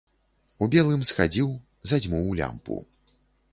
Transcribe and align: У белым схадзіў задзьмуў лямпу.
У 0.65 0.67
белым 0.75 1.03
схадзіў 1.09 1.53
задзьмуў 1.93 2.35
лямпу. 2.43 2.83